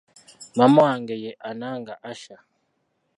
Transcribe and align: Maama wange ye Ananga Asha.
Maama 0.57 0.79
wange 0.87 1.15
ye 1.23 1.31
Ananga 1.49 1.93
Asha. 2.11 2.37